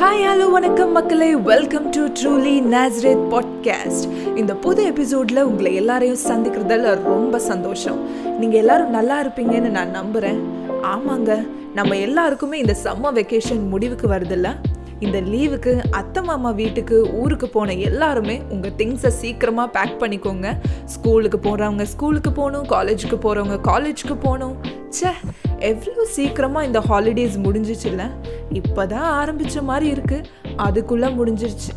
[0.00, 1.34] Hi hello வணக்கம் மக்களே.
[1.34, 7.98] Welcome to truly Nazareth podcast இந்த புது எபிசோடில் உங்களை எல்லாரையும் சந்திக்கிறதுல ரொம்ப சந்தோஷம்.
[8.38, 10.40] நீங்கள் எல்லாரும் நல்லா இருப்பீங்கன்னு நான் நம்புகிறேன்
[10.82, 14.56] ஆமாங்க நம்ம எல்லாருக்குமே இந்த சம்மர் வெக்கேஷன் முடிவுக்கு வருதில்ல?
[15.00, 20.56] இந்த லீவுக்கு அத்தை மாமா வீட்டுக்கு ஊருக்கு போன எல்லாருமே உங்கள் திங்ஸை சீக்கிரமாக பேக் பண்ணிக்கோங்க.
[20.84, 24.56] ஸ்கூலுக்கு போகிறவங்க ஸ்கூலுக்கு போகணும் காலேஜுக்கு போகிறவங்க காலேஜுக்கு போகணும்.
[24.90, 25.12] ச்சே
[25.58, 28.02] எவ்வளோ சீக்கிரமாக இந்த ஹாலிடேஸ் முடிஞ்சிச்சுல்ல?
[28.50, 30.24] இப்போ தான் ஆரம்பித்த மாதிரி இருக்குது
[30.56, 31.72] அதுக்குள்ளே முடிஞ்சிருச்சு.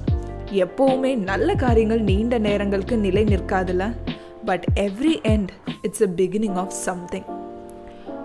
[0.51, 3.95] எப்போவுமே நல்ல காரியங்கள் நீண்ட நேரங்களுக்கு நிலை நிற்காதுல்ல?
[4.45, 5.47] But every end
[5.81, 7.23] it's a beginning of something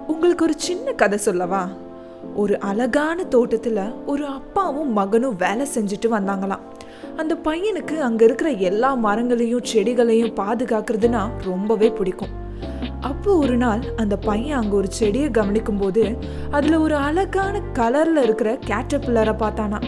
[0.07, 1.69] உங்களுக்கு ஒரு சின்ன கதை சொல்லவா?
[2.35, 6.65] ஒரு அழகான தோட்டத்தில் ஒரு அப்பாவும் மகனும் வேலை செஞ்சுட்டு வந்தாங்களாம்.
[7.17, 12.45] அந்த பையனுக்கு அங்கே இருக்கிற எல்லா மரங்களையும் செடிகளையும் பாதுகாக்கிறதுனா ரொம்பவே பிடிக்கும்.
[13.01, 16.19] அப்போ ஒரு நாள் அந்த பையன் அங்கே ஒரு செடியை கவனிக்கும் போது
[16.51, 19.83] அதில் ஒரு அழகான கலரில் இருக்கிற கேட்டப்பில்லரை பார்த்தானா.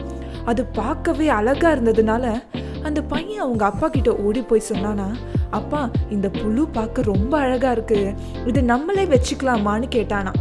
[0.45, 2.43] அது பார்க்கவே அழகாக இருந்ததுனால
[2.83, 5.09] அந்த பையன் அவங்க அப்பா கிட்ட ஓடி போய் சொன்னானா
[5.51, 8.15] அப்பா இந்த புழு பார்க்க ரொம்ப அழகாக இருக்கு.
[8.47, 10.33] இது நம்மளே வச்சுக்கலாமான்னு கேட்டானா.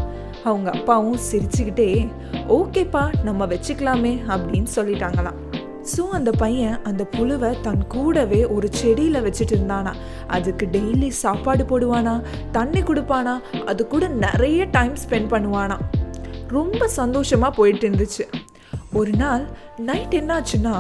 [0.44, 2.10] அவங்க அப்பாவும் சிரிச்சுக்கிட்டே
[2.48, 5.47] ஓகேப்பா நம்ம வச்சுக்கலாமே அப்படின்னு சொல்லிட்டாங்களாம்.
[5.94, 9.94] ஸோ அந்த பையன் அந்த புழுவை தன் கூடவே ஒரு செடியில் வச்சுட்டு இருந்தானா.
[10.36, 12.16] அதுக்கு டெய்லி சாப்பாடு போடுவானா
[12.58, 13.36] தண்ணி கொடுப்பானா
[13.72, 15.78] அது கூட நிறைய டைம் ஸ்பெண்ட் பண்ணுவானா.
[16.58, 18.26] ரொம்ப சந்தோஷமாக போயிட்டு இருந்துச்சு.
[19.00, 19.44] ஒரு நாள்
[19.88, 20.76] நைட் என்னாச்சுன்னா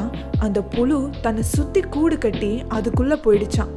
[0.45, 3.73] அந்த புழு தன்னை சுற்றி கூடு கட்டி அதுக்குள்ளே போயிடுச்சான்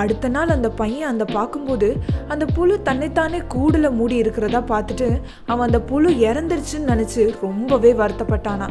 [0.00, 1.88] அடுத்த நாள் அந்த பையன் அந்த பார்க்கும்போது
[2.32, 5.08] அந்த புழு தன்னைத்தானே கூடில் மூடி இருக்கிறதா பார்த்துட்டு
[5.50, 8.68] அவன் அந்த புழு இறந்துருச்சுன்னு நினச்சி ரொம்பவே வருத்தப்பட்டானா.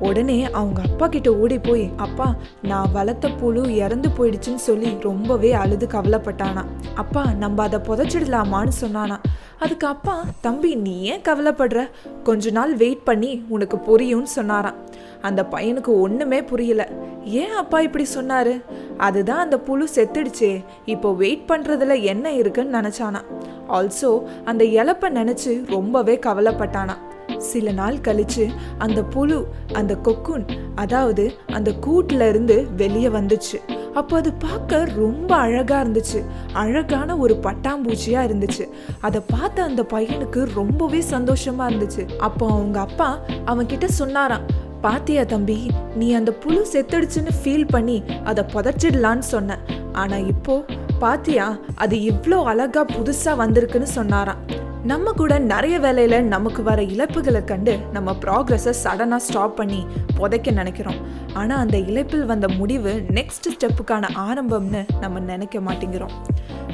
[0.00, 5.86] உடனே அவங்க அப்பா கிட்ட ஓடி போய் அப்பா நான் வளர்த்த புழு இறந்து போயிடுச்சுன்னு சொல்லி ரொம்பவே அழுது
[5.86, 6.64] கவலைப்பட்டானா.
[6.94, 9.16] அப்பா நம்ம அதை புதைச்சிடலாமான்னு சொன்னானா.
[9.58, 11.90] அதுக்கு அப்பா தம்பி நீ ஏன் கவலைப்படுற?
[12.22, 14.74] கொஞ்ச நாள் வெயிட் பண்ணி உனக்கு புரியும்னு சொன்னாராம்.
[15.22, 16.88] அந்த பையனுக்கு ஒன்றுமே புரியல.
[17.24, 18.62] ஏன் அப்பா இப்படி சொன்னாரு?
[18.96, 20.64] அதுதான் அந்த புழு செத்துடுச்சே.
[20.84, 23.24] இப்போ வெயிட் பண்ணுறதுல என்ன இருக்குன்னு நினச்சானா.
[23.68, 26.96] ஆல்சோ அந்த இழப்பை நினச்சி ரொம்பவே கவலைப்பட்டானா.
[27.38, 33.58] சில நாள் கழிச்சு அந்த புழு அந்த கொக்குன் அதாவது அந்த கூட்டுல இருந்து வெளியே வந்துச்சு.
[33.94, 36.22] அப்போ அது பார்க்க ரொம்ப அழகா இருந்துச்சு.
[36.52, 38.68] அழகான ஒரு பட்டாம்பூச்சியா இருந்துச்சு.
[39.00, 42.08] அதை பார்த்த அந்த பையனுக்கு ரொம்பவே சந்தோஷமா இருந்துச்சு.
[42.18, 44.46] அப்போ அவங்க அப்பா அவன் கிட்ட சொன்னாராம்
[44.80, 49.58] பாத்தியா தம்பி நீ அந்த புழு செத்துடுச்சுன்னு ஃபீல் பண்ணி அதை புதைச்சிடலான்னு சொன்ன.
[49.92, 50.64] ஆனா இப்போ
[50.98, 54.66] பாத்தியா அது இவ்வளோ அழகா புதுசா வந்திருக்குன்னு சொன்னாராம்.
[54.90, 59.80] நம்ம கூட நிறைய வேலையில் நமக்கு வர இழப்புகளை கண்டு நம்ம ப்ராக்ரஸை சடனாக ஸ்டாப் பண்ணி
[60.18, 61.00] புதைக்க நினைக்கிறோம்.
[61.40, 66.14] ஆனால் அந்த இழப்பில் வந்த முடிவு நெக்ஸ்ட் ஸ்டெப்புக்கான ஆரம்பம்னு நம்ம நினைக்க மாட்டேங்கிறோம்.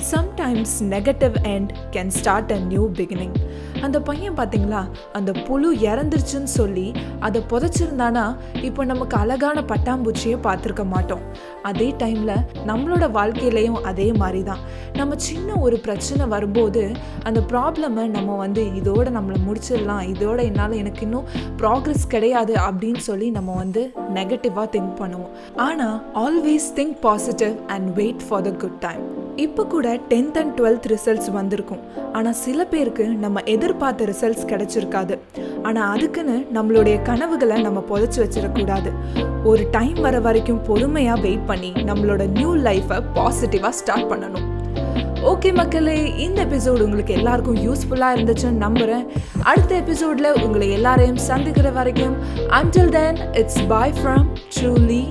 [0.02, 3.34] Sometimes negative end can start a new beginning
[3.82, 11.20] அந்த பையன் பார்த்தீங்களா அந்த புழு இறந்துருச்சுன்னு சொல்லி அதை புதைச்சிருந்தானா இப்போ நமக்கு அழகான பட்டாம்பூச்சியை பார்த்துருக்க மாட்டோம்.
[11.62, 14.58] அதே டைமில் நம்மளோட வாழ்க்கையிலையும் அதே மாதிரி தான்
[14.92, 16.92] நம்ம சின்ன ஒரு பிரச்சனை வரும்போது
[17.24, 21.24] அந்த ப்ராப்ளமை நம்ம வந்து இதோட நம்மளை முடிச்சிடலாம் இதோட என்னால் எனக்கு இன்னும்
[21.56, 25.30] ப்ராக்ரஸ் கிடையாது அப்படின்னு சொல்லி நம்ம வந்து நெகட்டிவாக திங்க் பண்ணுவோம்.
[25.56, 30.86] ஆனால் always think positive and wait for the good time இப்போ கூட டென்த் அண்ட் டுவெல்த்
[30.86, 31.78] ரிசல்ட்ஸ் வந்திருக்கும்.
[32.12, 35.18] ஆனால் சில பேருக்கு நம்ம எதிர்பார்த்த ரிசல்ட்ஸ் கிடைச்சிருக்காது.
[35.62, 38.92] ஆனால் அதுக்குன்னு நம்மளுடைய கனவுகளை நம்ம புதைச்சி வச்சிடக்கூடாது.
[39.44, 44.48] ஒரு டைம் வர வரைக்கும் பொறுமையாக வெயிட் பண்ணி நம்மளோட நியூ லைஃப்பை பாசிட்டிவாக ஸ்டார்ட் பண்ணணும்.
[45.22, 49.06] ஓகே மக்களே இந்த எபிசோடு உங்களுக்கு எல்லாருக்கும் யூஸ்ஃபுல்லாக இருந்துச்சுன்னு நம்புகிறேன்
[49.42, 52.16] அடுத்த எபிசோடில் உங்களை எல்லாரையும் சந்திக்கிற வரைக்கும்
[52.48, 55.02] until then it's bye from truly